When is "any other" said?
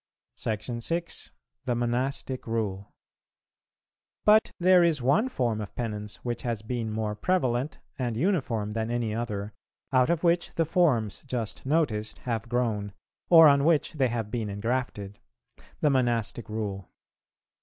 8.89-9.53